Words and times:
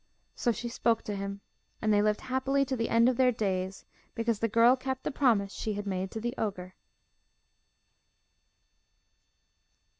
So 0.33 0.51
she 0.51 0.67
spoke 0.67 1.03
to 1.03 1.15
him, 1.15 1.41
and 1.79 1.93
they 1.93 2.01
lived 2.01 2.21
happily 2.21 2.65
to 2.65 2.75
the 2.75 2.89
end 2.89 3.07
of 3.07 3.17
their 3.17 3.31
days, 3.31 3.85
because 4.15 4.39
the 4.39 4.47
girl 4.47 4.75
kept 4.75 5.03
the 5.03 5.11
promise 5.11 5.53
she 5.53 5.73
had 5.73 5.85
made 5.85 6.09
to 6.09 6.19
the 6.19 6.33
ogre. 6.39 6.73